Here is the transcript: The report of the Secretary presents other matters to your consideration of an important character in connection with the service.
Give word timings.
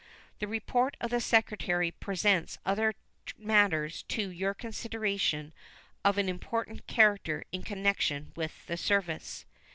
The 0.39 0.47
report 0.47 0.97
of 0.99 1.11
the 1.11 1.21
Secretary 1.21 1.91
presents 1.91 2.57
other 2.65 2.95
matters 3.37 4.01
to 4.07 4.31
your 4.31 4.55
consideration 4.55 5.53
of 6.03 6.17
an 6.17 6.27
important 6.27 6.87
character 6.87 7.43
in 7.51 7.61
connection 7.61 8.31
with 8.35 8.65
the 8.65 8.77
service. 8.77 9.45